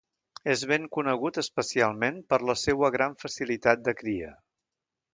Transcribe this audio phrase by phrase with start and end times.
[0.53, 4.37] És ben conegut especialment per la seua gran facilitat de cria.